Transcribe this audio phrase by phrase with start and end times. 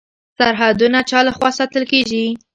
[0.37, 2.25] سرحدونه چا لخوا ساتل کیږي؟